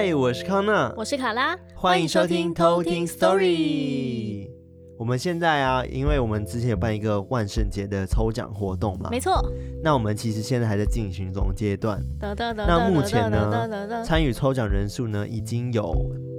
[0.00, 4.48] 嗨，我是康娜，我是卡拉，欢迎收听偷听 Story。
[4.96, 9.44] 我们现在啊，因为我们之前有办一个万圣节的抽奖活动嘛，没错。
[9.82, 12.00] 那我们其实现在还在进行中阶段。
[12.20, 15.92] 那目前呢，参与抽奖人数呢已经有。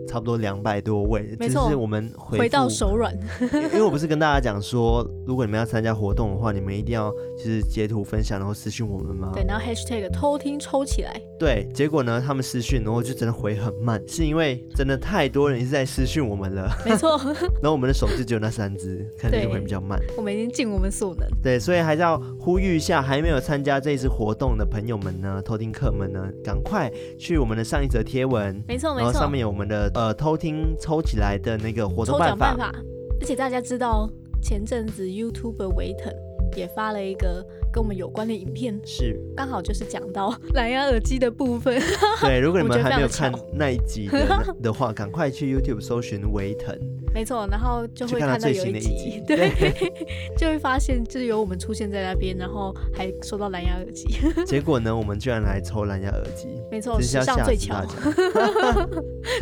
[0.09, 3.15] 差不多两百多位，没错，就是我们回，回到手软。
[3.53, 9.31] 因为我不是跟大家讲说，如果你们要参加活动的话，你们一定要就是截图分享，然后私讯我们吗？
[9.33, 11.21] 对，然后 hashtag 偷听抽起来。
[11.37, 16.67] 对，结果呢，他们私讯，然后就真的回很慢，是因为真的太多人一直在私讯我们了。
[16.83, 17.17] 没错。
[17.61, 19.99] 然后我们的手机只有那三只，可能就会比较慢。
[20.17, 21.27] 我们已经尽我们所能。
[21.43, 28.61] 对，所以还是要呼吁一下，还没有参加这一次活动的朋友们呢，偷听客们呢，赶快去我们的上一则贴文。
[28.67, 29.03] 没错，没错。
[29.03, 30.75] 然后上面有我们的呃偷听。
[30.79, 32.73] 抽起来的那个活动办法，办法，
[33.19, 34.09] 而且大家知道
[34.41, 36.13] 前阵子 YouTuber 维腾
[36.55, 41.81] 也发了一个跟我们有关的影片，是刚好就是讲到蓝牙耳机的部分。
[42.21, 46.73] 对，如果你们还没有看那一集的的话，赶快去 YouTube 搜寻维腾。
[47.13, 49.93] 没错，然后就会看到有一集， 对，对
[50.37, 54.07] 就会发现就是有我们出现在那边，然后还收到蓝牙耳机。
[54.45, 57.85] 结果呢，我们居然来抽蓝牙耳机，没错，史上最强，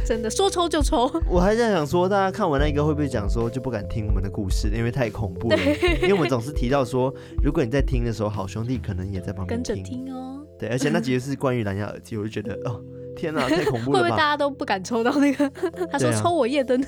[0.06, 1.12] 真的说抽就抽。
[1.30, 5.58] 我还在想说，大家看完那个会不会讲说就不敢听我们的故事，因为太恐怖了。
[6.02, 10.46] 因为我们总是提到说，如果你在听的时候，好兄弟可能也在旁边跟着听哦。
[10.58, 12.82] 对，而且那集是关于蓝牙耳机，我就觉得哦。
[13.18, 14.00] 天哪，太恐怖了！
[14.00, 15.50] 会不会大家都不敢抽到那个？
[15.92, 16.82] 他说抽我夜灯，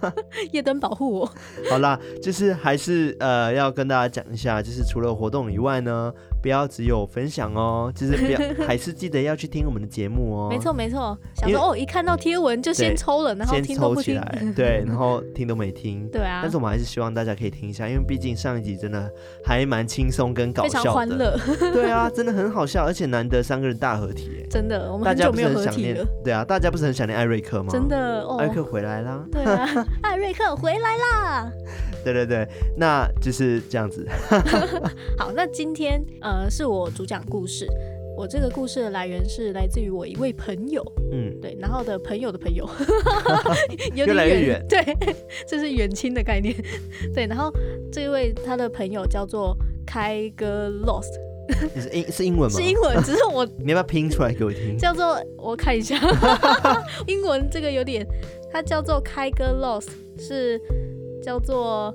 [0.00, 0.12] 啊、
[0.52, 1.32] 夜灯保护我。
[1.70, 10.48] 好啦，就是还是呃要跟大家讲一下，就是除了活动以外呢，不要只有分享哦， 就是不要，还是记得要去听我们的节目哦。
[10.50, 16.08] 没错没错，想说哦，一看到贴文就先抽了，然后听都不听，先抽起来，对， 然后听都没听。
[16.10, 16.40] 对啊。
[16.42, 19.08] 但是我们还是希望大家可以听一下，因为毕竟上一集真的
[19.44, 21.38] 还蛮轻松跟搞笑的，非常欢乐。
[21.72, 25.72] 对啊，真的很好笑，而且难得三个人大合体，真的，我们很久没有合体了。
[25.72, 27.70] 想念，对啊，大家不是很想念艾瑞克吗？
[27.72, 29.24] 真的，哦、艾瑞克回来啦。
[29.30, 31.50] 对啊， 艾瑞克回来啦。
[32.04, 32.44] 对对对，
[32.76, 34.04] 那就是这样子。
[35.16, 37.66] 好，那今天呃是我主讲故事，
[38.16, 42.68] 我这个故事的来源是来自于我一位朋友，嗯，对，然后的朋友的朋友，
[43.94, 44.96] 有点远，对，
[45.46, 46.54] 这是远亲的概念。
[47.14, 47.52] 对，然后
[47.90, 49.56] 这位他的朋友叫做
[49.86, 51.12] 开哥 Lost。
[51.74, 52.56] 是英是英文吗？
[52.56, 54.78] 是英文，只是我你要不要拼出来给我听？
[54.78, 55.98] 叫做我看一下，
[57.06, 58.06] 英文这个有点，
[58.50, 60.60] 它叫做开哥 Lost，是
[61.20, 61.92] 叫做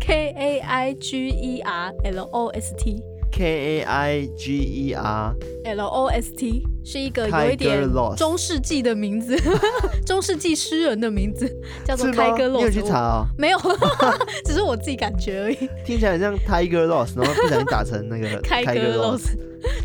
[0.00, 3.00] K A I G E R L O S T。
[3.34, 5.34] K A I G E R
[5.64, 7.82] L O S T 是一个有一点
[8.16, 9.36] 中世纪的名字，
[10.06, 11.50] 中世纪诗人的名字，
[11.84, 12.56] 叫做 Tiger Lost。
[12.58, 13.26] 你有去查哦？
[13.36, 13.58] 没有，
[14.46, 15.56] 只是我自己感觉而已。
[15.84, 19.36] 听起来很像 Tiger Lost，然后不小心打成那个 Tiger Lost。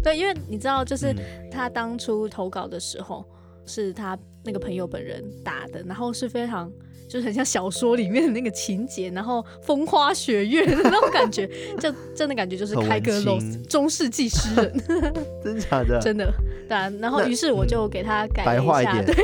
[0.03, 1.15] 对，因为你知道，就是
[1.51, 3.25] 他当初投稿的时候，
[3.65, 6.71] 是他那个朋友本人打的，然后是非常。
[7.09, 11.49] 就是很像小说里面的那个情节，然后风花雪月的那种感觉，
[11.81, 14.81] 就真的感觉就是开个 Lost 中世纪诗人，
[15.43, 15.99] 真假的？
[15.99, 16.31] 真的，
[16.67, 16.87] 对啊。
[17.01, 19.15] 然后于是我就给他改了一下，一对，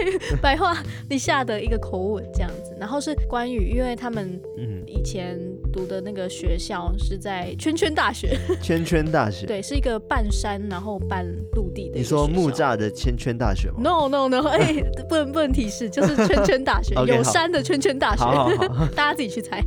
[0.42, 0.76] 白话
[1.10, 2.65] 一下的一个口吻这样子。
[2.80, 4.42] 然后是关羽，因为他们
[4.88, 5.40] 以前
[5.72, 12.00] 读的那个学校是在圈圈大学， 圈圈大学，对，是一个半山然后半陆地的。
[12.00, 17.76] 你说木栅的圈圈大学吗？No No No，哎、欸， 不能不能提示，就是圈圈大学， 有山的圈。
[17.76, 19.62] 圈圈大学，好好好大家自己去猜。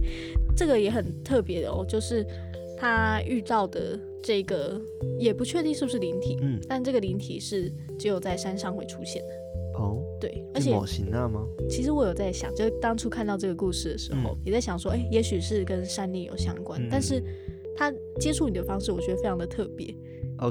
[0.56, 2.26] 这个也很特别的哦，就是
[2.78, 4.80] 他遇到的这个
[5.18, 9.28] 也不确定是不是灵体，嗯，但这个灵体是只有在山上会出现的。
[9.78, 10.76] 哦，对，而且
[11.70, 17.22] 其实我有在想，就是当初看到这个故事的时候，嗯、也在想说，哎、欸，也许是跟山里有相关，嗯、但是
[17.76, 19.94] 他接触你的方式，我觉得非常的特别.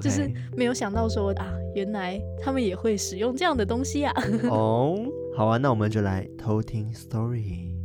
[0.02, 4.14] 就是没有想到说啊，原来他们也会使用这样的东西啊。
[4.50, 4.98] 哦。
[5.36, 7.77] 好啊，那我们就来偷听 story。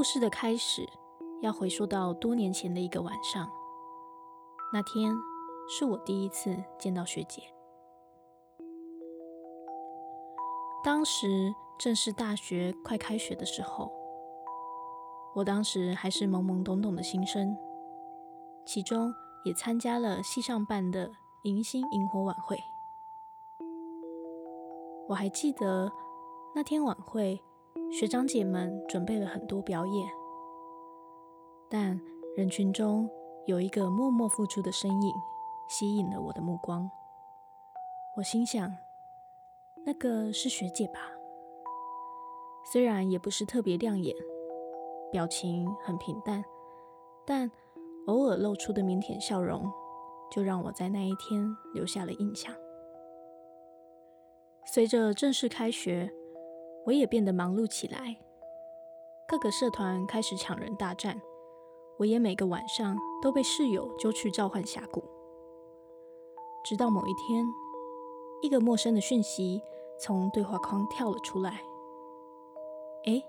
[0.00, 0.88] 故事的开始
[1.42, 3.46] 要回溯到多年前的一个晚上，
[4.72, 5.14] 那天
[5.68, 7.42] 是我第一次见到学姐。
[10.82, 13.92] 当时正是大学快开学的时候，
[15.34, 17.54] 我当时还是懵懵懂懂的新生，
[18.64, 19.12] 其中
[19.44, 21.10] 也参加了系上办的
[21.42, 22.58] 迎新营火晚会。
[25.10, 25.92] 我还记得
[26.54, 27.38] 那天晚会，
[27.92, 30.08] 学长姐们准备了很多表演，
[31.68, 32.00] 但
[32.36, 33.10] 人群中
[33.46, 35.12] 有一个默默付出的身影，
[35.68, 36.88] 吸引了我的目光。
[38.16, 38.72] 我心想，
[39.84, 41.00] 那个是学姐吧？
[42.72, 44.14] 虽然也不是特别亮眼，
[45.10, 46.44] 表情很平淡，
[47.26, 47.50] 但
[48.06, 49.68] 偶尔露出的腼腆笑容，
[50.30, 51.44] 就让我在那一天
[51.74, 52.54] 留下了印象。
[54.64, 56.08] 随着正式开学，
[56.86, 58.16] 我也变得忙碌起来，
[59.28, 61.20] 各个社团开始抢人大战，
[61.98, 65.04] 我也每个晚上都被室友揪去召唤峡谷。
[66.64, 67.46] 直到某一天，
[68.42, 69.62] 一个陌生的讯息
[69.98, 71.62] 从对话框跳了出来。
[73.04, 73.24] 诶，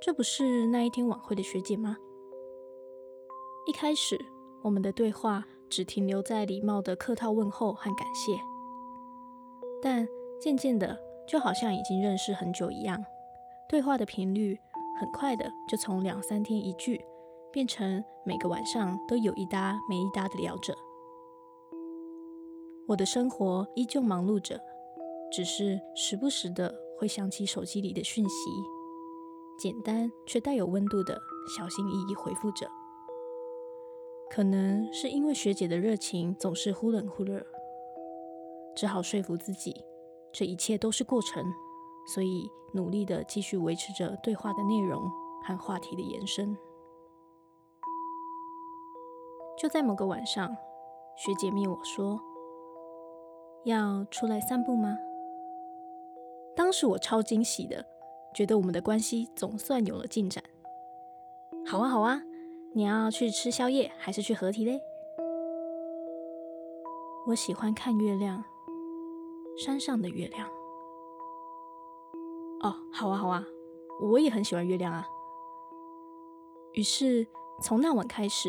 [0.00, 1.96] 这不是那一天晚会的学姐吗？
[3.66, 4.18] 一开始，
[4.62, 8.40] 我们的对话只停留在礼貌的客套问候和感谢，
[9.82, 10.08] 但
[10.40, 10.98] 渐渐的，
[11.30, 13.04] 就好像已经认识很久一样，
[13.68, 14.58] 对话的频率
[14.98, 17.00] 很快的就从两三天一句，
[17.52, 20.74] 变成每个晚上都有一搭没一搭的聊着。
[22.88, 24.60] 我的生活依旧忙碌着，
[25.30, 28.50] 只是时不时的会想起手机里的讯息，
[29.56, 31.16] 简单却带有温度的
[31.56, 32.68] 小心翼翼回复着。
[34.28, 37.46] 可能是因为学姐的热情总是忽冷忽热，
[38.74, 39.84] 只好说服自己，
[40.32, 41.44] 这一切都是过程，
[42.06, 45.02] 所以努力的继续维持着对话的内容
[45.44, 46.56] 和话题的延伸。
[49.58, 50.56] 就在某个晚上，
[51.16, 52.20] 学姐密我说。
[53.64, 54.96] 要出来散步吗？
[56.56, 57.84] 当时我超惊喜的，
[58.34, 60.42] 觉得我们的关系总算有了进展。
[61.66, 62.22] 好啊，好啊，
[62.72, 64.80] 你要去吃宵夜还是去合体嘞？
[67.26, 68.42] 我喜欢看月亮，
[69.60, 70.48] 山上的月亮。
[72.62, 73.46] 哦，好啊，好啊，
[74.00, 75.06] 我也很喜欢月亮啊。
[76.72, 77.26] 于是
[77.62, 78.48] 从那晚开始，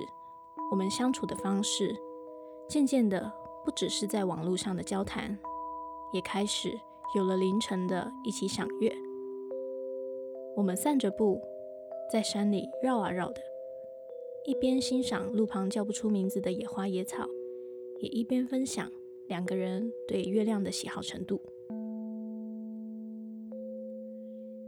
[0.72, 1.96] 我们相处的方式
[2.70, 3.34] 渐渐的。
[3.64, 5.38] 不只是在网络上的交谈，
[6.12, 6.80] 也开始
[7.16, 8.92] 有了凌晨的一起赏月。
[10.56, 11.40] 我们散着步，
[12.12, 13.40] 在山里绕啊绕的，
[14.46, 17.28] 一边欣赏路旁叫不出名字的野花野草，
[18.00, 18.92] 也一边分享
[19.32, 21.42] 两个人对月亮的喜好程度。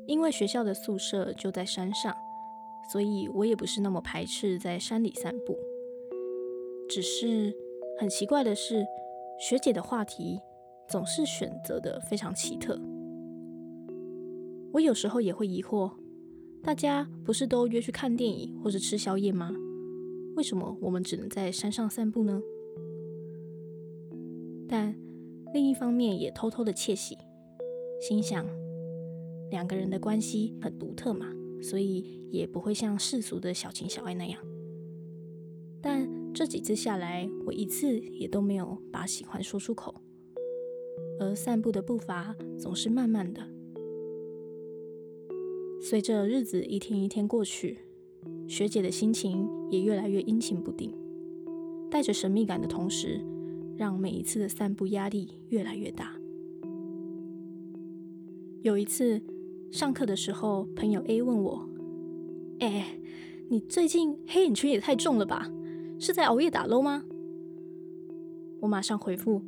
[0.08, 2.16] 因为学校的宿舍就在山上，
[2.94, 5.58] 所以我也不是那么排斥在山里散步，
[6.88, 7.54] 只是。
[8.00, 8.84] 很奇怪的是，
[9.40, 10.40] 学姐的话题
[10.88, 12.82] 总是选择的非常奇特。
[14.72, 15.92] 我有时候也会疑惑，
[16.64, 19.52] 大家不是都约去看电影或者吃宵夜吗？
[20.36, 22.42] 为什么我们只能在山上散步呢？
[24.74, 24.96] 但
[25.54, 27.16] 另一方面也偷偷的窃喜，
[28.02, 28.44] 心想
[29.52, 31.32] 两个人的关系很独特嘛，
[31.62, 34.42] 所以也不会像世俗的小情小爱那样。
[35.80, 39.94] 但这几次下来，我一次也都没有把喜欢说出口，
[41.20, 43.48] 而散步的步伐总是慢慢的。
[45.80, 47.78] 随着日子一天一天过去，
[48.48, 50.92] 学姐的心情也越来越阴晴不定，
[51.92, 53.24] 带着神秘感的同时，
[53.76, 56.12] 让每一次的散步压力越来越大。
[58.62, 59.22] 有一次
[59.72, 61.68] 上课的时候，朋友 A 问我
[62.60, 62.98] ：“哎，
[63.50, 65.50] 你最近黑眼圈也太重了吧？”
[66.00, 67.04] 是在熬夜打 LOL 吗？
[68.62, 69.42] 我马上回复，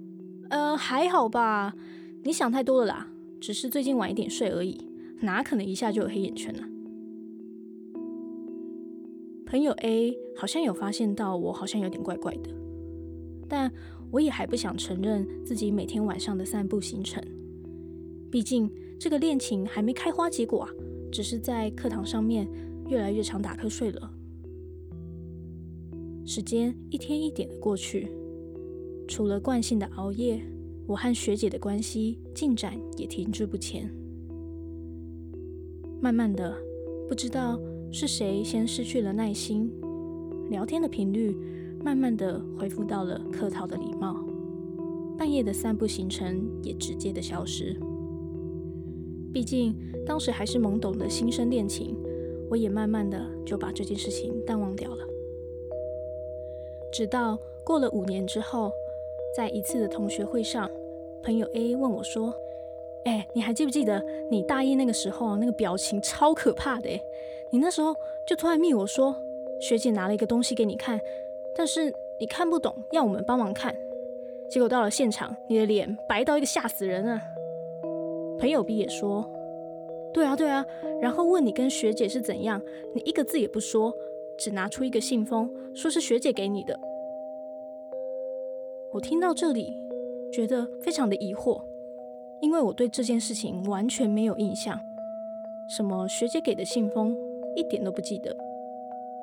[0.50, 1.76] 呃，还好吧，
[2.24, 4.90] 你想太多了啦，只是最近晚一点睡而已，
[5.22, 6.62] 哪可能一下就有黑眼圈呢？
[9.46, 12.50] 朋友 A 好像有发现到我好像有点怪怪的，
[13.48, 13.72] 但
[14.12, 17.22] 我也还不想承认自己每天晚上的散步行程，
[18.32, 18.70] 毕竟
[19.00, 20.70] 这个恋情还没开花结果啊，
[21.12, 22.48] 只是在课堂上面
[22.88, 24.12] 越来越常打瞌睡了。
[26.26, 28.08] 时间一天一点的过去，
[29.08, 30.42] 除了惯性的熬夜，
[30.88, 33.90] 我和学姐的关系进展也停滞不前。
[36.02, 36.56] 慢慢的，
[37.08, 37.60] 不知道
[37.92, 39.72] 是谁先失去了耐心，
[40.50, 41.36] 聊天的频率
[41.86, 44.16] 慢慢的恢复到了客套的礼貌，
[45.20, 47.80] 半夜的散步行程也直接的消失。
[49.32, 51.96] 毕竟当时还是懵懂的新生恋情，
[52.50, 55.06] 我也慢慢的就把这件事情淡忘掉了。
[56.92, 58.72] 直到过了五年之后，
[59.38, 60.68] 在一次的同学会上，
[61.22, 62.34] 朋友 A 问我说
[63.06, 66.90] ：“哎，你还记不记得你大一那个时候那个表情超可怕的？
[67.52, 67.94] 你那时候
[68.28, 69.16] 就突然密我说，
[69.62, 71.00] 学姐拿了一个东西给你看，
[71.56, 73.76] 但是你看不懂，要我们帮忙看。
[74.50, 77.22] 结果到了现场，你的脸白到一个吓死人啊！”
[78.38, 79.28] 朋友 B 也说
[80.14, 80.66] ：“对啊，对啊。”
[81.02, 82.62] 然后问你跟学姐是怎样，
[82.94, 83.94] 你一个字也不说。
[84.38, 86.78] 只拿出一个信封，说是学姐给你的。
[88.92, 89.74] 我听到这里，
[90.30, 91.62] 觉得非常的疑惑，
[92.42, 94.78] 因为我对这件事情完全没有印象。
[95.70, 97.18] 什么学姐给的信封，
[97.56, 98.36] 一点都不记得。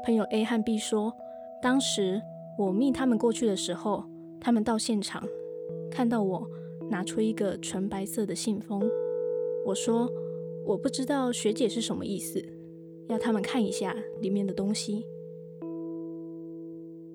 [0.03, 1.15] 朋友 A 和 B 说，
[1.63, 2.21] 当时
[2.59, 4.05] 我密他们过去的时候，
[4.41, 5.23] 他们到现场
[5.93, 6.51] 看到我
[6.91, 8.83] 拿出一个纯白色的信封。
[9.65, 10.11] 我说
[10.67, 12.45] 我不知道学姐是什么意思，
[13.09, 15.07] 要他们看一下里面的东西。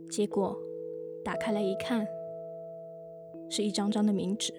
[0.09, 0.57] 结果
[1.25, 2.07] 打开来一看，
[3.49, 4.53] 是一张张的名纸。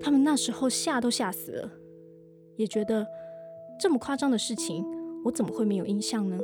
[0.00, 1.70] 他们那时候吓都吓死了，
[2.56, 3.06] 也觉得
[3.78, 4.84] 这么夸张的事情，
[5.24, 6.36] 我怎么会没有印象呢？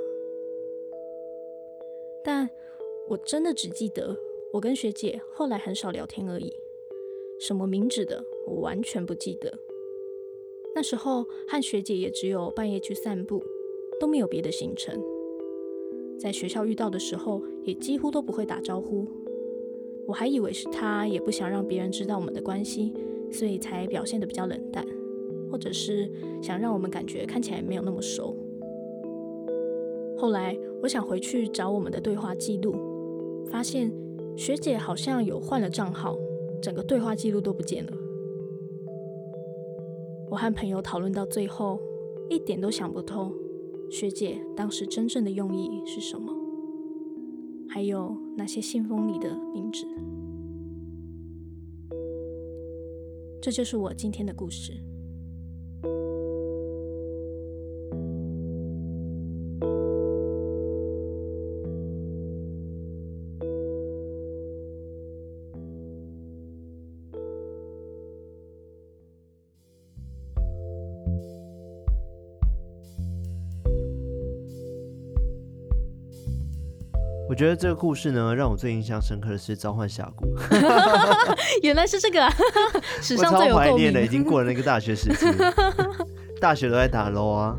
[2.29, 2.47] 但
[3.09, 4.15] 我真的只记得
[4.53, 6.53] 我跟学姐后来很少聊天而已，
[7.41, 9.59] 什么名字的我完全不记得。
[10.75, 13.43] 那时候和学姐也只有半夜去散步，
[13.99, 15.03] 都没有别的行程。
[16.19, 19.09] 在学校遇到的时候，也几乎都不会打招呼。
[20.07, 22.93] 我还以为是她也不想让别人知道我们的关系。
[23.31, 24.85] 所以才表现得比较冷淡，
[25.51, 26.11] 或者是
[26.43, 28.37] 想让我们感觉看起来没有那么熟。
[30.17, 33.93] 后来我想回去找我们的对话记录，发现
[34.37, 36.17] 学姐好像有换了账号，
[36.63, 37.93] 整个对话记录都不见了。
[40.31, 41.81] 我和朋友讨论到最后，
[42.29, 43.33] 一点都想不透
[43.91, 46.33] 学姐当时真正的用意是什么，
[47.69, 49.87] 还有那些信封里的名字。
[53.41, 54.75] 这就是我今天的故事。
[77.39, 80.27] 觉得这个故事呢，让我最印象深刻的是召唤峡谷。
[81.63, 82.35] 原来是这个啊！
[83.01, 85.25] 史上最有怀念的，已经过了那个大学时期，
[86.41, 87.57] 大学都在打 LOL 啊。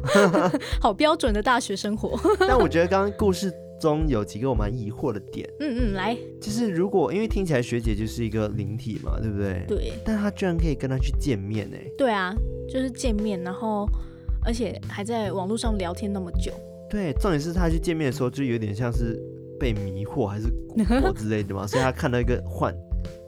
[0.82, 2.20] 好标准的大学生活。
[2.42, 5.50] 但我觉得刚刚故事中有几个我蛮疑惑的点。
[5.62, 9.64] 嗯嗯，来，就是如果因为听起来学姐就是一个灵体嘛，对不对？
[9.66, 9.94] 对。
[10.04, 11.80] 但她居然可以跟他去见面哎。
[11.98, 12.36] 对啊，
[12.68, 13.88] 就是见面，然后
[14.44, 16.52] 而且还在网络上聊天那么久。
[16.90, 19.18] 对，重点是她去见面的时候，就有点像是。
[19.60, 21.66] 被迷惑还是蛊惑之类的吗？
[21.68, 22.74] 所以他看到一个幻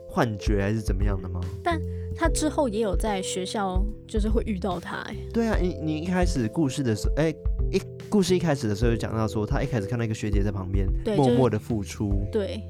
[0.08, 1.40] 幻觉还是怎么样的吗？
[1.62, 1.80] 但
[2.16, 4.96] 他之后也有在学校，就是会遇到他。
[5.02, 7.34] 哎，对啊，你你一开始故事的时候，哎，
[7.70, 10.86] 一故事一开始的时候就讲到说，他一开始看到一个学姐在旁边
[11.16, 12.62] 默默的付出，对，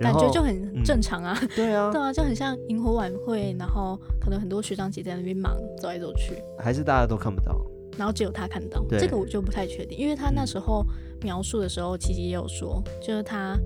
[0.00, 1.38] 感觉就很正常啊。
[1.54, 7.64] 对啊，对啊，就很像萤火晚会，然后可能很多学长姐在那边忙，走来走去，还是大家都看不到。
[7.98, 10.84] 然后只有他看到，这个我就不太确定，因为他那时候
[11.22, 13.58] 描述的时候，其实也有说，就是他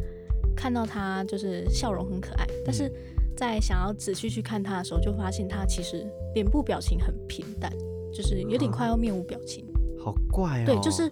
[0.56, 2.90] 看到他就是笑容很可爱，但是
[3.36, 7.72] 在想要仔细去看他的时候，就发现他其实脸部表情很平淡，
[8.12, 9.66] 就是有点快要面无表情，
[9.98, 10.64] 好怪哦。
[10.66, 11.08] 对，就是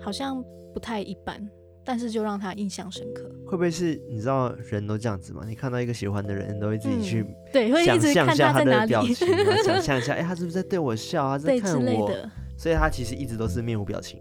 [0.00, 0.42] 好像
[0.72, 1.40] 不太一般，
[1.88, 3.22] 但是就让他印象深刻。
[3.46, 5.42] 会不会是你知道人都这样子嘛？
[5.46, 9.14] 你看到一个喜欢的人，都会自己去、嗯、对，会一直看他在哪里， 表情
[9.64, 11.38] 想象一下，哎，他是不是在对我笑啊？
[11.38, 12.12] 在看我？
[12.58, 14.20] 所以他其实一直都是面无表情，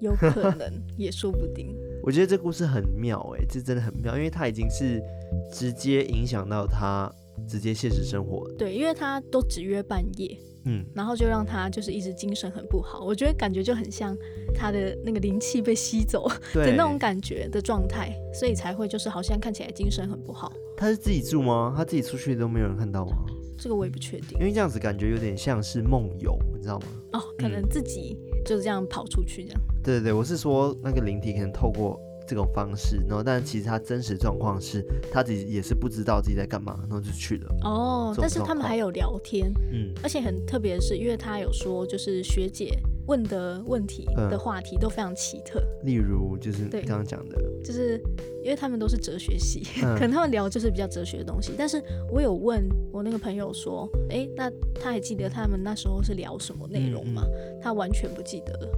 [0.00, 1.74] 有可能也说不定。
[2.04, 5.02] 我觉得这故事很妙哎，这真的很妙，因为他已经是
[5.50, 7.10] 直接影响到他
[7.48, 8.48] 直接现实生活。
[8.58, 13.04] 对，因为他都只约半夜，嗯，然后就让他就是一直精神很不好。
[13.04, 14.16] 我觉得感觉就很像
[14.54, 20.52] 他的那个灵气被吸走的那种感觉的状态，所以才会就是好像看起来精神很不好。
[20.76, 21.74] 他是自己住吗？
[21.76, 23.16] 他自己出去都没有人看到吗？
[23.58, 26.86] 这个我也不确定，因为这样子感觉有点像是梦游，你知道吗？
[27.14, 28.14] 哦，可能自己
[28.44, 29.60] 就是这样跑出去这样。
[29.60, 37.56] 嗯、对对对，我是说那个灵体可能透过这种方式，然后但其实他真实状况是他自己也是不知道自己在干嘛，然后就去了。
[37.62, 42.78] 哦，但是他们还有聊天，嗯，而且很特别的是，因为他有说就是学姐。
[43.06, 48.02] 问的问题的话题都非常奇特，嗯、例如就是你刚刚讲的，就是
[48.42, 51.52] 因为他们都是哲学系，嗯、可能他们聊就是比较哲学的东西。
[51.56, 51.80] 但是
[52.10, 57.22] 我有问我那个朋友说，哎、欸，那他还记得他们那时候是聊什么内容吗？
[57.24, 58.68] 嗯、他完全不记得了，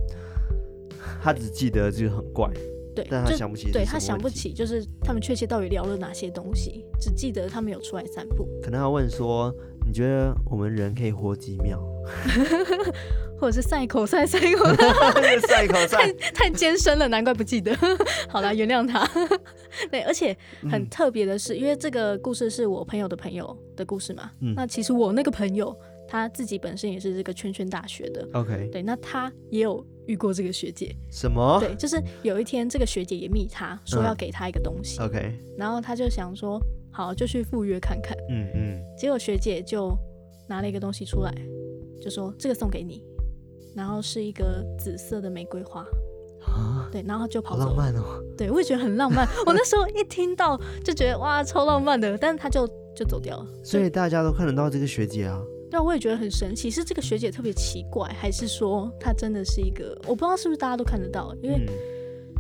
[1.22, 2.52] 他只记得就是很怪，
[3.02, 8.48] 对，但他想不起，对他想不起，就是他们确切到底聊了哪些东西，只记得他们有出来散步。
[8.62, 9.54] 可能要问说，
[9.86, 11.80] 你觉得我们人可以活几秒？
[13.38, 14.64] 或者是赛口赛赛口
[15.46, 17.72] 赛口赛，太太艰深了，难怪不记得。
[18.28, 19.08] 好了，原谅他。
[19.90, 20.36] 对，而且
[20.68, 24.30] 很特别的是，嗯、因为这个故事是我朋友的朋友的故事嘛。
[24.40, 25.76] 嗯、那其实我那个朋友
[26.08, 28.26] 他自己本身也是这个圈圈大学的。
[28.32, 30.96] OK，对，那他也有遇过这个学姐。
[31.10, 31.60] 什么？
[31.60, 34.98] 对，就是有一天这个学姐也密他说要给他一个东西。
[35.00, 36.58] 嗯、OK，然后他就想说，
[36.90, 38.16] 好，就去赴约看看。
[38.30, 38.80] 嗯嗯。
[38.98, 39.94] 结果学姐就
[40.48, 41.34] 拿了一个东西出来，
[42.02, 43.04] 就说这个送给你，
[43.76, 45.86] 然后是一个紫色的玫瑰花。
[46.46, 47.64] 啊，对，然后就跑走。
[47.64, 48.24] 了浪漫哦。
[48.38, 49.28] 对，我也觉得很浪漫。
[49.44, 52.16] 我那时候一听到就觉得哇，超浪漫的。
[52.16, 53.46] 但是他就就走掉了。
[53.62, 55.42] 所以大家都看得到这个学姐啊。
[55.70, 56.70] 对，我也觉得很神奇。
[56.70, 59.96] 是这个学姐特别奇怪，还是说她真的是一个？
[60.06, 61.66] 我不知道是不是大家都看得到，因为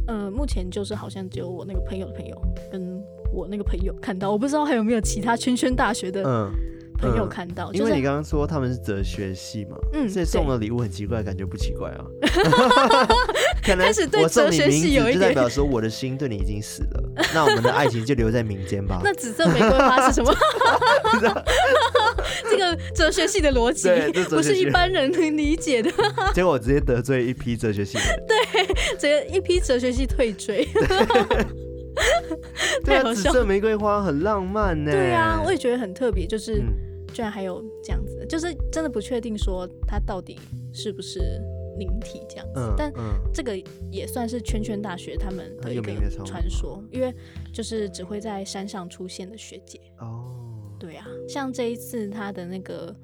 [0.08, 2.40] 嗯、呃，目前就是好像只有我那个朋友的朋友
[2.72, 6.22] 跟我那个朋友看到，我不知道还有没有其他圈圈大学的。
[6.24, 6.50] 嗯。
[7.00, 12.04] 朋友看到，嗯就是、因为你刚刚说他们是哲学系嘛，嗯，所以送的礼物很奇怪，感觉不奇怪啊。
[13.62, 13.86] 可能
[14.20, 19.00] 我送你名字就代表说我的心对你已经死了，那我们的爱情就留在民间吧。
[19.04, 20.34] 那紫色玫瑰花是什么？
[22.50, 23.88] 这个哲学系的逻辑
[24.28, 25.90] 不是一般人能理解的。
[26.34, 28.66] 结果我直接得罪一批哲学系的，对，
[28.96, 30.66] 直接一批哲学系退追。
[32.84, 34.90] 对啊，紫色玫瑰花很浪漫呢。
[34.90, 36.56] 对啊，我也觉得很特别，就是。
[36.56, 40.38] 嗯居然还有这样子，就是真的不确定说它到底
[40.74, 41.18] 是不是
[41.78, 42.92] 灵体这样子，嗯、但
[43.32, 43.58] 这个
[43.90, 45.90] 也算是圈圈大学他们的一个
[46.24, 47.12] 传说，因为
[47.50, 49.80] 就是只会在山上出现的学姐。
[49.98, 50.47] 哦，
[50.78, 52.94] 对啊，像这一次他的那个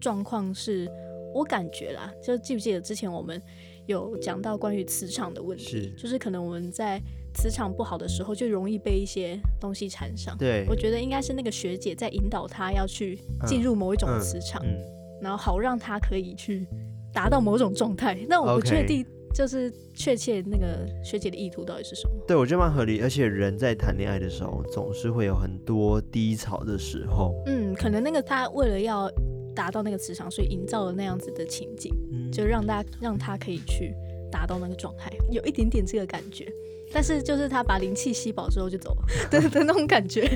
[0.00, 0.90] 状况是，
[1.34, 3.40] 我感觉啦，就记不记得之前我们
[3.86, 7.00] 有讲到关于磁场的问题，是就是可能我们在。
[7.32, 10.36] 磁场不好的时候，就容易被一些东西缠上。
[10.36, 16.66] 对，我觉得应该是那个学姐在引导他要去进入某一种磁场，嗯嗯嗯、然后好让他可以去
[17.12, 18.18] 达到某种状态。
[18.28, 22.14] 那我不确定，就是确切那个学姐的意图到底是什么。
[22.26, 23.00] 对，我觉得蛮合理。
[23.00, 27.34] 而且人在谈恋爱的时候，总是会有很多低潮的时候。
[27.46, 29.10] 嗯，可能那个他为了要
[29.54, 33.94] 达到那个磁场，所以营造了那样子的情景，嗯、就让大家让他可以去
[34.30, 36.46] 达到那个状态，有一点点这个感觉。
[36.92, 40.28] 但是就是他把灵气吸饱之后就走了 的的那种感觉，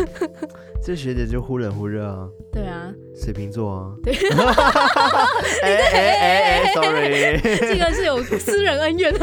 [0.84, 2.28] 这学姐就忽冷忽热啊。
[2.52, 3.94] 对啊，水瓶座啊。
[4.02, 4.12] 对。
[5.62, 9.14] 哎哎哎哎，sorry，这个是有私人恩怨。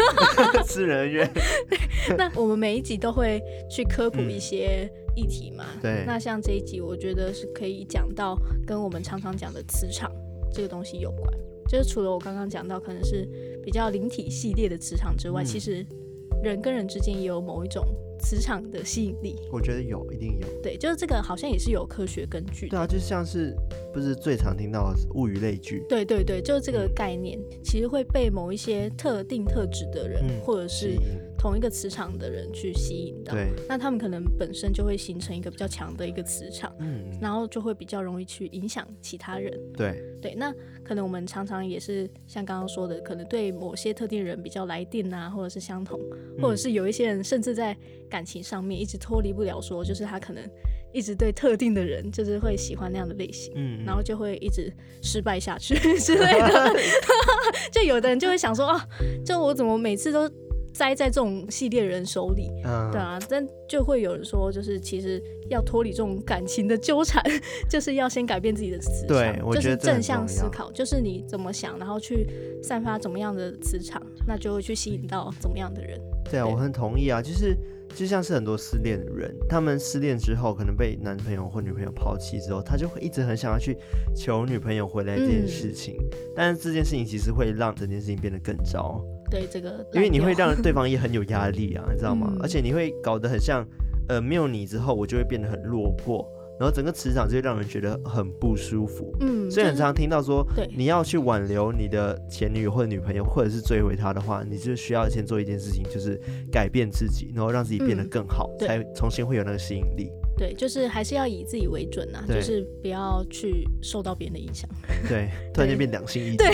[0.66, 1.32] 私人恩怨。
[2.18, 5.66] 那我们每一集都会去科普一些议题嘛。
[5.76, 6.04] 嗯、对。
[6.06, 10.12] 那像这一集，我觉得是可以讲到跟我们常常讲的磁场
[10.54, 11.32] 这个东西有关。
[11.68, 13.28] 就是除了我刚刚讲到可能是
[13.64, 15.86] 比较灵体系列的磁场之外，嗯、其实。
[16.44, 17.86] 人跟人之间也有某一种
[18.20, 20.48] 磁场的吸引力，我觉得有，一定有。
[20.62, 22.72] 对，就是这个好像也是有科学根据的。
[22.72, 23.56] 对啊，就像是
[23.94, 25.84] 不是最常听到的物以类聚？
[25.90, 30.98] 对对对，就是这个概念，嗯、其实会被某一些特定特质的人，嗯、或者是
[31.46, 33.32] 同一个磁场的人去吸引到。
[33.32, 39.56] 对，那他们可能本身就会形成一个比较强的一个磁场，嗯，然后就会比较容易去影响其他人。
[39.78, 40.52] 对对，那
[40.84, 46.00] 可能我们常常也是像刚刚说的，可能对某些特定人比较来电啊，或者是相同，
[46.42, 47.78] 或者是有一些人甚至在
[48.10, 50.44] 感情上面一直脱离不了，说就是他可能
[50.92, 56.74] 一直对特定的人就是会喜欢那样的类型，嗯，然后就会一直失败下去 之类的。
[57.72, 58.88] 就有的人就会想说啊，
[59.24, 60.28] 就我怎么每次都
[60.76, 67.24] 栽在这种系列人手里，嗯、对啊，但就会有人说，就是其实要脱离这种感情的纠缠，
[67.70, 72.28] 就是要先改变自己的磁场，对，就是正向思考，就是你怎么想，然后去
[72.62, 75.98] 散发怎么样的磁场，那就会去吸引到怎么样的人。
[76.30, 77.58] 对啊，对我很同意啊，就是。
[77.96, 83.78] 就像是很多失恋的人，他们失恋之后，可能被男朋友或女朋友抛弃之后，他就会一直很想要去
[84.14, 85.96] 求女朋友回来这件事情。
[85.98, 89.02] 嗯、但是这件事情其实会让整件事情变得更糟。
[89.30, 92.30] 对这个，因为你会让对方也很有 压力啊，你知道吗？
[92.32, 93.66] 嗯、而且你会搞得很像，
[94.08, 96.26] 呃，没有你之后，我就会变得很落魄。
[96.58, 106.18] 然后整个磁场就会让人觉得很不舒服，嗯，所以很常听到说，对，你要去挽留你的前女友或者女朋友，或者是追回她的话，你就需要先做一件事情，就是
[106.50, 110.10] 改变自己，然后让自己变得更好，嗯、才重新会有那个吸引力。
[110.38, 114.70] 对，就是还是要以自己为准呐、啊，就是不要去受到别人的影响。
[115.08, 116.38] 对，突然间变两性 一体。
[116.38, 116.50] 对，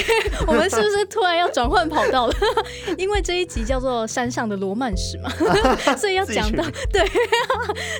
[0.47, 2.33] 我们是不是突然要转换跑道了？
[2.97, 5.29] 因为这一集叫做山上的罗曼史嘛，
[5.97, 7.05] 所以要讲到对，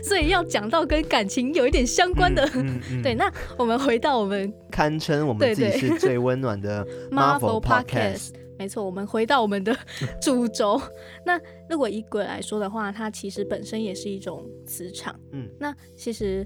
[0.03, 2.43] 所以要讲到跟感情有一点相关的。
[2.53, 8.40] 嗯嗯嗯、对，那我们回到我们堪称我们自己是最温暖的 Marvel Podcast。
[8.61, 9.75] 没错，我们回到我们的
[10.21, 10.79] 主轴。
[11.25, 15.19] 那如果以鬼来说的话，它其实本身也是一种磁场。
[15.31, 16.45] 嗯，那其实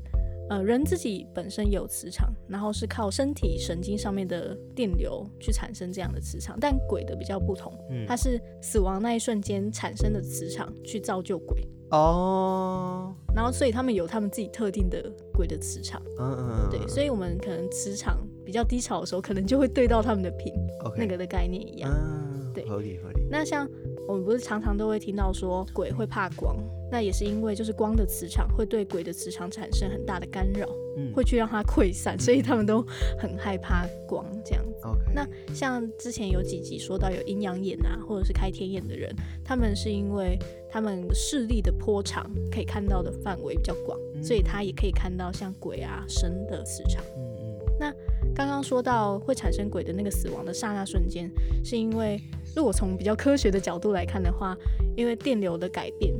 [0.49, 6.57] 呃，人自己本身有磁场，然后是靠身体神经上面的电流去产生这样的磁场。
[6.57, 11.67] 但鬼的比较不同，嗯，它是死亡那一瞬间产生的磁场去造就鬼。
[11.91, 16.01] 哦，然后所以他们有他们自己特定的鬼的磁场。
[16.17, 18.25] 嗯嗯，对，所以我们可能磁场。
[18.45, 20.53] 比较低潮的时候，可能就会对到他们的频
[20.83, 20.97] ，Okay.
[20.97, 21.89] 那个的概念一样。
[21.91, 23.25] 啊、对，合理合理。
[23.29, 23.67] 那像
[24.07, 26.55] 我们不是常常都会听到说鬼会怕光，
[26.91, 32.85] 那也是因为就是光的磁场会对鬼的磁场产生很大的干扰，嗯、会去让它溃散，所以他们都
[33.17, 34.85] 很害怕光这样子。
[34.85, 35.13] Okay.
[35.13, 39.11] 那像之前有几集说到有阴阳眼啊，或者是开天眼的人，
[39.43, 40.37] 他们是因为
[40.69, 47.03] 他们视力的波长可以看到的范围比较广，嗯、所以他也可以看到像鬼啊神的磁场。
[47.17, 47.55] 嗯嗯。
[47.79, 47.91] 那
[48.33, 51.29] 刚刚说到会产生鬼的那个死亡的刹那瞬间，
[51.63, 52.19] 是因为
[52.55, 54.55] 如果从比较科学的角度来看的话，
[54.95, 56.13] 因为电流的改变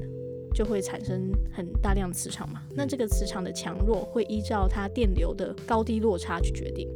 [0.54, 2.62] 就会产生很大量的磁场嘛。
[2.74, 6.90] 那这个磁场的强弱会依照它电流的高低落差去决定。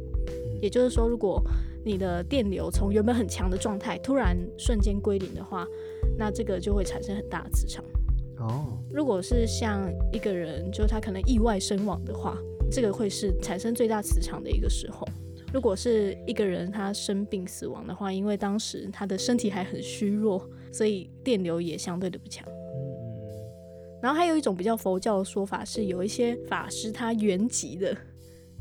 [0.62, 1.42] 也就是说，如果
[1.84, 5.66] 你的电流从原本很强的状态突然瞬间归零的话，
[6.16, 7.84] 那这个就会产生很大的磁场。
[8.38, 12.38] 哦，如果是像一个人，就他可能意外身亡的话。
[12.70, 15.06] 这个会是产生最大磁场的一个时候。
[15.52, 22.46] 如果是一个人他生病死亡的话，因为当时他的身体还很虚弱，所以电流也相对的不强。
[24.00, 27.96] 然后还有一种比较佛教的说法是，有一些法师他原籍的，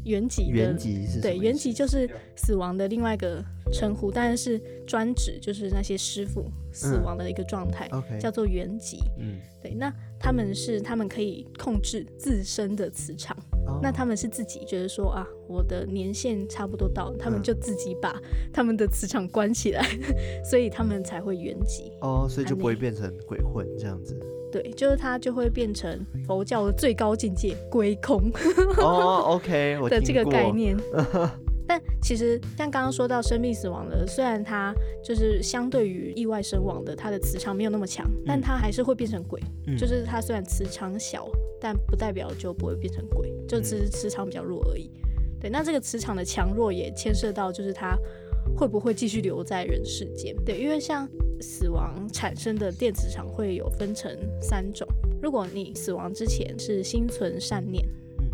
[0.04, 3.42] 原籍的，圆寂是对，原籍就是死亡的另外一个
[3.72, 6.44] 称呼，但是专指就是那些师傅
[6.80, 8.20] 死亡的一个状态，嗯 okay.
[8.20, 9.00] 叫做圆寂。
[9.18, 13.36] 嗯，对，那他们是他们可以控制自身的磁场。
[13.84, 18.16] 那他们是自己觉得说啊，我的年限差不多到，他们就自己把
[18.52, 19.86] 他们的磁场关起来，
[20.44, 21.92] 所以他们才会圆寂。
[22.02, 24.20] 哦，所以就不会变成鬼混这样子。
[24.52, 28.32] 对，就是他就会变成佛教的最高境界归空。
[28.78, 30.76] 哦，OK，的这个概念。
[31.70, 39.40] 但其实像刚刚说到生命死亡的，虽然它就是相对于意外身亡的，它的磁场没有那么强，但它还是会变成鬼。
[39.68, 41.30] 嗯、就是它虽然磁场小，
[41.62, 44.90] 但不代表就不会变成鬼，就只是磁场比较弱而已。
[45.40, 47.96] 对，那这个磁场的强弱也牵涉到，就是它
[48.58, 50.36] 会不会继续留在人世间。
[50.44, 51.08] 对，因为像
[51.40, 54.88] 死亡产生的电磁场会有分成三种，
[55.22, 57.88] 如果你死亡之前是心存善念，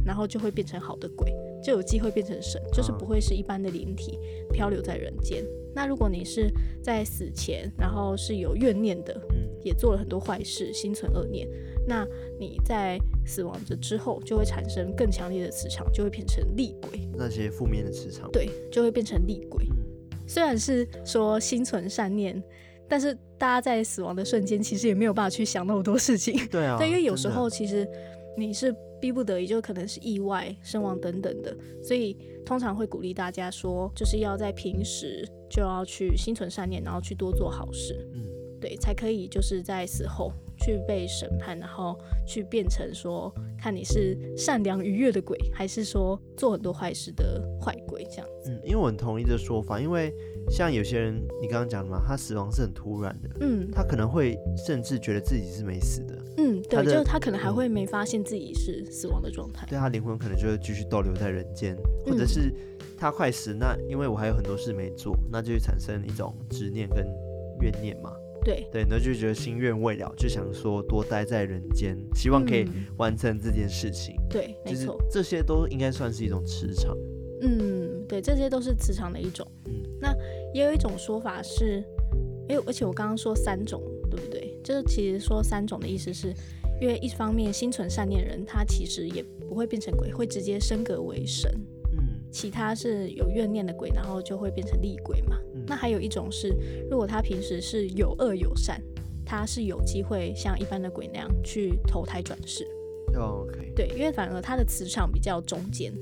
[0.05, 1.33] 然后就会变成好的鬼。
[1.63, 4.19] 就有机会变成神，就是不会是一般的灵体
[4.53, 5.43] 漂流在人间。
[5.43, 6.47] 哦、那如果你是
[6.83, 11.47] 在死前，然后是有怨念的，嗯、也做了很多坏事，心存恶念，
[11.87, 12.05] 那
[12.39, 17.09] 你在死亡的之后就会产生更强烈的磁场，就会变成厉鬼。
[17.17, 19.65] 那些负面的磁场，对，就会变成厉鬼。
[19.71, 19.75] 嗯、
[20.29, 22.39] 虽然是说心存善念，
[22.87, 26.39] 但是大家在死亡的瞬间，其实也没有办法去想那么多事情。
[26.51, 27.87] 对啊，对，因为有时候其实
[28.37, 28.71] 你是。
[29.05, 38.25] 逼不得已，就可能是意外身亡等等的，所以通常会鼓励大家说，就是要在平时就要去心存善念，然后去多做好事，嗯，
[38.59, 48.49] 对，才可以就是在死后去被审判，然后去变成说，看你是善良愉悦的鬼，还是说做很多坏事的坏鬼这样子。
[48.49, 50.11] 嗯，因为我很同意这说法，因为
[50.49, 56.24] 像有些人，你刚刚讲的嘛，他死亡是很突然的，嗯，他可能会甚至觉得自己是没死的。
[56.37, 62.53] 嗯，对，就他可能还会没发现自己是死亡的状态，对，他灵魂可能就会继续逗留在人间，或者是
[62.97, 67.05] 他快死，那因为我还有很多事没做，那就会产生一种执念跟
[67.61, 68.11] 怨念嘛。
[68.43, 72.67] 对对，那就觉得心愿未了，就想说多待在人间，希望可以
[72.97, 74.15] 完成这件事情。
[74.17, 76.95] 嗯、对，没错，这些都应该算是一种磁场。
[77.41, 79.47] 嗯，对，这些都是磁场的一种。
[79.65, 80.13] 嗯，那
[80.53, 81.83] 也有一种说法是，
[82.49, 83.81] 哎，而且我刚刚说三种。
[84.07, 84.44] 对不对？
[84.65, 86.33] 就是其实说三种的意思是，
[86.81, 91.51] 因为一方面心存善念人，他其实也不会变成鬼，会直接升格为神。
[91.93, 95.37] 嗯，其他是有怨念的鬼，然后就会变成厉鬼嘛。
[95.53, 96.51] 嗯，那还有一种是，
[96.89, 98.81] 如果他平时是有恶有善，
[99.23, 102.67] 他是有机会像一般的鬼那样去投胎转世。
[103.13, 103.71] 哦，OK。
[103.75, 105.93] 对，因为反而他的磁场比较中间。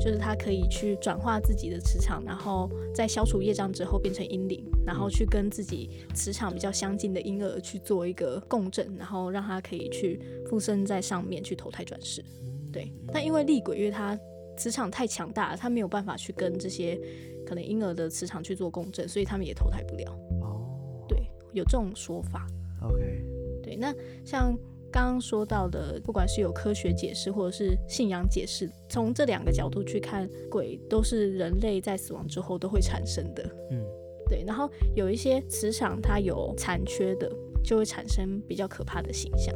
[0.00, 12.24] 就是他可以去转化自己的磁场，然后在消除业障之后变成阴灵，然后去跟自己磁场比较相近的婴儿去做一个共振，然后让他可以去附身在上面去投胎转世。
[12.72, 14.18] 对，但因为厉鬼，因为他
[14.56, 16.98] 磁场太强大了，他没有办法去跟这些
[17.46, 20.10] 可能婴儿的磁场去做共振，所以他们也投胎不了。
[20.40, 21.18] 哦，对，
[21.52, 22.46] 有这种说法。
[22.82, 23.24] OK，
[23.62, 24.58] 对，那像。
[24.92, 33.42] 刚刚说到的，不管是有科学解释或者是信仰解释，从这两个角度去看，鬼都是人类在死亡之后都会产生的。
[33.70, 33.82] 嗯，
[34.28, 34.44] 对。
[34.46, 37.32] 然后有一些磁场它有残缺的，
[37.64, 39.54] 就会产生比较可怕的形象。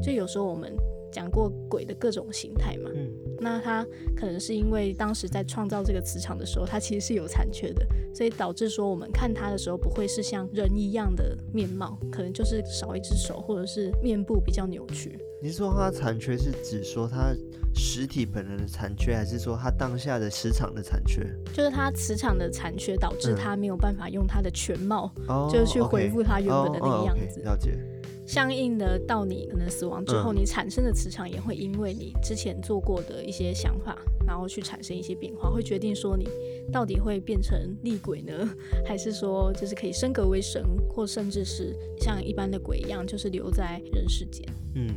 [0.00, 0.72] 就有时候我们
[1.10, 3.05] 讲过鬼的各种形态嘛，嗯，
[3.40, 15.18] 那它可能是因为当时在创造这个磁场的时候，它其实是有残缺的，所以导致说我们看它的时候不会是像人一样的面貌，可能就是少一只手，或者是面部比较扭曲。
[15.42, 17.34] 你是说它残缺是指说它
[17.74, 21.22] 实体本人的残缺，还是说它当下的磁场的残缺？
[21.52, 27.42] 就是它磁场的残缺导致它没有办法用它的全貌，嗯、就是去恢复它原本的那个样子。
[27.42, 27.78] 哦 okay 哦 okay, 了解。
[28.26, 36.28] 相应的，到你可能死亡之后，你产生的磁场也会因为你之前做过的一些想法，然后去产生一些变化，会决定说你
[36.72, 38.32] 到底会变成厉鬼呢，
[38.84, 44.44] 还是说就是可以升格为神，或甚至是像一般的鬼一样，就是留在人世间。
[44.74, 44.88] 嗯。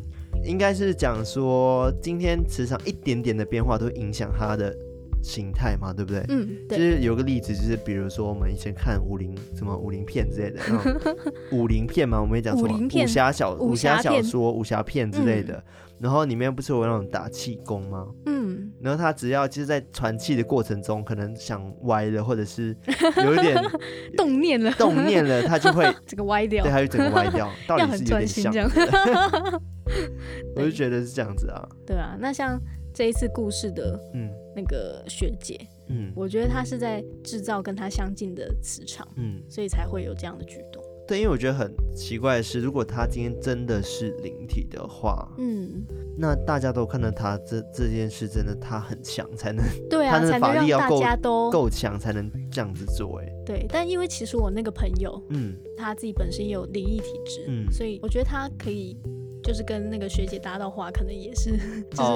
[0.45, 4.73] 应该是讲说，今天磁场一点点的变化都影响它的
[5.21, 6.23] 形态嘛，对不对？
[6.29, 6.77] 嗯，对。
[6.77, 10.59] 就是有个例子，就是比如说我们以前看武林什么武林片之类的，
[11.51, 15.63] 武林片嘛，我们也讲说武侠小武侠小说、武侠片之类的，嗯、
[15.99, 18.07] 然后里面不是有那种打气功吗？
[18.25, 22.75] 嗯，然后他只要就是在传气的过程中，可能想歪了，或者是
[23.23, 23.61] 有一点
[24.15, 28.53] 动念了，动念了，他就会 这个歪掉，对，他就整个歪掉，道理是有点像。
[30.55, 32.59] 我就觉得是这样子啊，对啊，那像
[32.93, 34.29] 这一次故事的，嗯，
[34.59, 40.83] 那个学姐，嗯，我觉得她是在制造跟她相近的磁场，嗯，所以才会有这样的举动。
[41.07, 45.81] 对，因为我觉得很奇怪的是，如果她今天真的是灵体的话，嗯，
[46.17, 53.21] 那大家都看到她这这件事，真的她很强，才能 对啊，她的法力要够大家都够强，才能这样子做。
[53.21, 58.97] 哎，对，但因为其实我那个朋友，嗯，他自己本身也有灵异体质，嗯，所以我觉得他可以。
[59.43, 61.51] 就是跟那个学姐搭到话，可能也是，
[61.91, 62.11] 就是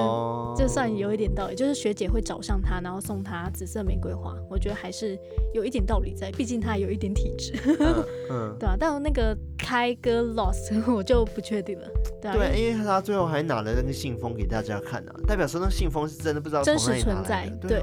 [0.57, 5.17] 这算有一点道理，就是学姐会找上他，然后送他紫色玫瑰花，我觉得还是
[5.53, 8.55] 有一点道理在，毕竟他有一点体质，嗯， 嗯。
[8.59, 11.87] 对啊，但那个开哥 lost 我就不确定了，
[12.21, 17.81] 对啊，对，因为他最后还拿了那个信封给大家看啊，代表说那信封是真的，不知道真实存在，对，对，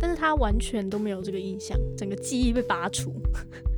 [0.00, 3.12] 但是他完全都没有这个印象，整个记忆被拔除。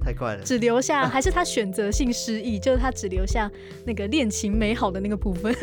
[0.08, 3.50] 太快了，只留下还是他选择性失忆，就是他只留下
[3.84, 5.54] 那个恋情美好的那个部分，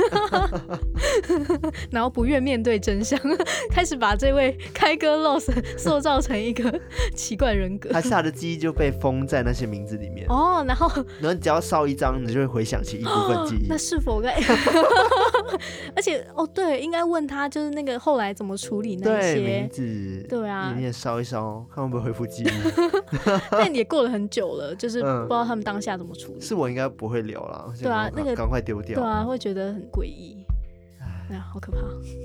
[1.89, 3.19] 然后不愿面对真相，
[3.71, 6.79] 开始把这位开哥 Loss 塑造成一个
[7.15, 7.89] 奇怪人格。
[7.89, 10.87] 他下的记忆就被封在那些名字里面哦，然后
[11.19, 13.65] 然后只要烧一张，你就会回想起一部分记忆。
[13.67, 14.35] 那是否该？
[15.95, 20.23] 而且哦，对，应该问他就是那个后来怎么处理那些名字？
[20.29, 22.49] 对啊，你也烧一烧，看会不会恢复记忆。
[23.49, 24.34] 但也过了很久。
[24.35, 26.41] 久了，就是不知道他们当下怎么处理。
[26.41, 27.73] 是我应该不会留了。
[27.81, 28.99] 对啊，那个赶快丢掉。
[28.99, 30.43] 对啊，会觉得很诡异。
[31.29, 31.79] 哎呀，好可怕，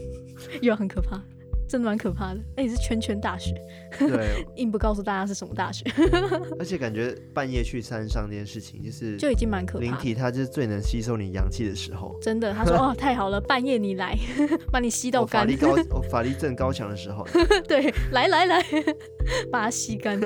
[0.61, 1.23] 又很可怕，
[1.69, 2.41] 真的蛮可怕的。
[2.57, 3.55] 哎，是圈圈大学。
[3.99, 5.85] 对， 硬不告诉大家是什么大学。
[6.59, 9.85] 而且感觉半夜去山上这件事情，就是就已经蛮可怕。
[9.85, 12.19] 灵体它就是最能吸收你阳气的时候。
[12.21, 14.19] 真的，他说哦，太好了，半夜你来，
[14.71, 15.43] 把你吸到干。
[15.43, 15.75] 法力高，
[16.11, 17.27] 法力正高强的时候。
[17.67, 18.63] 对，来来来，
[19.51, 20.21] 把它吸干。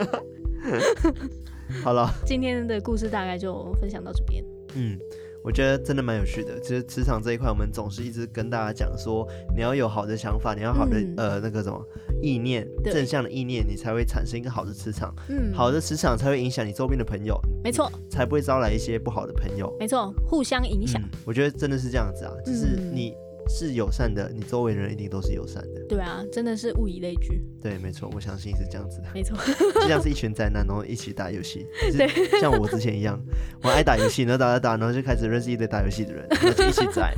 [1.83, 4.45] 好了，今天的故事大概就分享到这边。
[4.75, 4.99] 嗯，
[5.43, 6.59] 我觉得真的蛮有趣的。
[6.61, 11.81] 其实磁场这一块，我们总是一直跟大家讲说，你要有好的想法，你要好的、嗯、呃那个什么
[12.23, 15.15] 意念，正向的意念，你才会产生一个好的磁场。
[15.29, 17.41] 嗯，好的磁场才会影响你周边的朋友。
[17.63, 19.75] 没错，才不会招来一些不好的朋友。
[19.79, 21.09] 没错，互相影响、嗯。
[21.25, 23.11] 我觉得真的是这样子啊，就是你。
[23.11, 25.85] 嗯是友善的，你周围的人一定都是友善的。
[25.89, 27.43] 对啊，真的是物以类聚。
[27.63, 29.09] 对，没错，我相信是这样子的。
[29.15, 29.37] 没错，
[29.81, 31.67] 就像是一群宅男，然后一起打游戏。
[31.97, 32.09] 对，
[32.41, 33.21] 像我之前一样，
[33.63, 37.15] 我爱打游戏，然后打打打，然后就开始认识一堆打游戏的人， 然后就一起宅。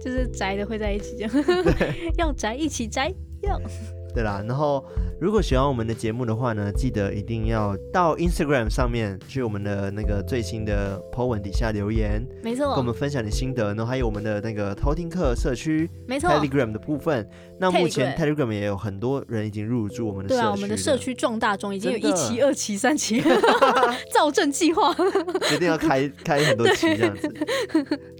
[0.00, 1.32] 就是宅的会在一起这样。
[1.78, 3.60] 对，要宅一起宅，要。
[4.14, 4.84] 对啦，然后
[5.20, 17.28] 如果喜欢我们的节目的话呢，记得一定要到 Instagram 上面去我们的那个最新的 po 文底下留言，没错，跟我们分享你心得，然后还有我们的那个偷听课社区，没错，Telegram 的部分。
[17.58, 23.22] 那目前 Telegram 也有很多人已经入驻我们的社区，对啊，我们的社区壮大中，已经有一期、二期、三期，
[24.12, 24.92] 造镇计划，
[25.48, 27.32] 决 定要开开很多期这样子。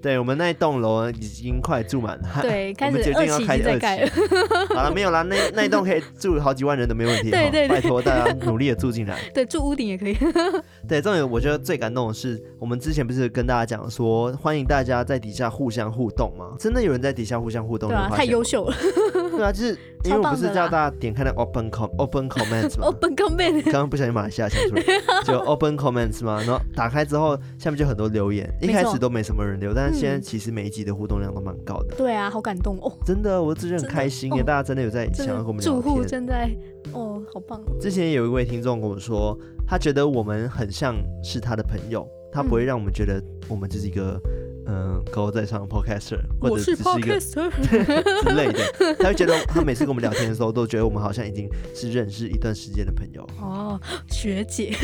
[0.01, 4.75] 对，我们那一栋楼已经快住满了，对， 开始我们决定要开二期。
[4.75, 9.19] 好了，没有啦，那那一栋可以住好几万人都没问题，对对对，拜托大家努力的住进来。
[9.35, 10.17] 对，住屋顶也可以。
[10.89, 16.55] 对，重点我觉得最感动的是，我们之前不是跟大家讲说，欢迎大家在底下互相互动吗？
[16.59, 18.75] 真的有人在底下互相互动，对啊，太优秀了。
[19.33, 24.83] 对啊，就是因为我不是叫大家点开那 open com open comments 吗？open comments 刚刚不小心马来西亚讲出来，
[25.25, 28.53] 就 open comments 嘛，然后打开之后，下面就很多留言。
[28.61, 31.95] 一开始都没什么人留，但是现在其实每一集的互动量都蛮高的。
[31.97, 32.93] 对啊，好感动哦！
[33.07, 34.43] 真的，我真的很开心耶！
[34.43, 35.63] 大家真的有在想要跟我们。
[35.73, 36.55] 住户正在
[36.93, 37.63] 哦，好棒！
[37.81, 44.21] 之前有一位听众跟我说，他觉得我们很像是他的朋友，他不会让我们觉得我们这是一个。
[44.67, 48.59] 嗯，高高在上的 podcaster，或者是只是一个 之类的，
[48.99, 53.23] 他会觉得他每次跟我们聊天的时候，都觉得我们好像已经是认识一段时间的朋友。
[53.41, 54.73] 哦，学姐，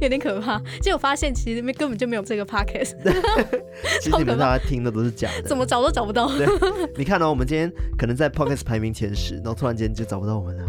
[0.00, 0.60] 有点可怕。
[0.80, 2.94] 结果发现其实里面根本就没有这个 podcast，
[4.00, 6.28] 其实你们大家听的都是假的，怎么找都找不到。
[6.36, 6.46] 对，
[6.96, 10.64] 你看到、哦、我们今天可能在 podcast 排名前十，然后突然间就找不到我们了。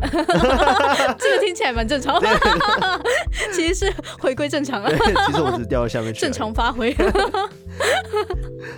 [1.18, 2.22] 这个听起来蛮正常，
[3.54, 4.90] 其实是回归正常了。
[5.28, 6.20] 其实我只掉到下面去。
[6.20, 6.96] 正常发挥。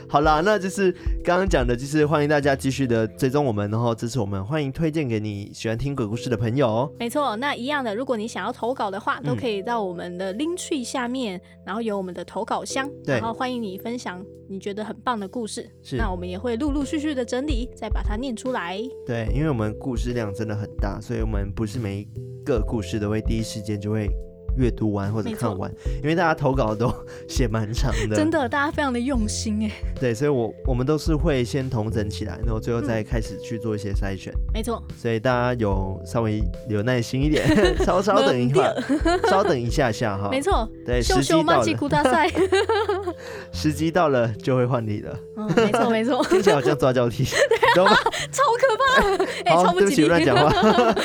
[0.07, 0.89] 好啦，那就是
[1.25, 6.89] 刚刚讲的，就是欢迎大家继续的追踪我们，然后支持我们，欢迎推荐给你喜欢听鬼故事的朋友。
[6.97, 15.69] 没错，那一样的，如果你想要投稿的话，都可以到我们的 Linktree 下面，然后有我们的投稿箱，然后欢迎你分享你觉得很棒的故事。
[15.83, 18.81] 是，那我们也会陆陆续续的整理，再把它念出来。
[19.05, 22.07] 对，因为我们故事量真的很大，所以我们不是每一
[22.45, 24.09] 个故事都会第一时间就会。
[24.57, 26.93] 阅读完或者看完，因为大家投稿都
[27.27, 29.71] 写蛮长的，真的，大家非常的用心哎。
[29.99, 34.33] 对，所以我我们都是会先统整起来，然后最后再开始去做一些筛选。
[34.53, 37.45] 没错，所以大家有稍微有耐心一点，
[37.85, 38.73] 稍稍等一下，
[39.29, 40.29] 稍等一下下哈。
[40.29, 41.63] 没错，对，时机到了，
[43.51, 45.19] 时机到了就会换你了。
[45.37, 47.25] 嗯，没错没错，听起来好像抓交替，
[47.73, 47.95] 懂吗？
[48.31, 50.95] 超可怕，哎，超不吉利，对不起，乱讲话。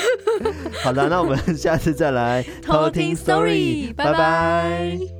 [0.82, 3.94] 好的，那我们 下次再来偷听 Story。
[3.94, 5.19] 拜拜。